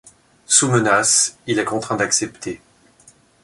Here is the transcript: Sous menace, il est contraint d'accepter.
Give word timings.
Sous 0.47 0.67
menace, 0.67 1.37
il 1.45 1.59
est 1.59 1.63
contraint 1.63 1.95
d'accepter. 1.95 2.59